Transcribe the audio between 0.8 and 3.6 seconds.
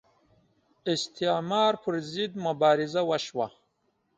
استعمار پر ضد مبارزه وشوه